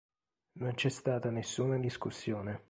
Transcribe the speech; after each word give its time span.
Non 0.53 0.73
c'è 0.73 0.89
stata 0.89 1.29
nessuna 1.29 1.77
discussione. 1.77 2.59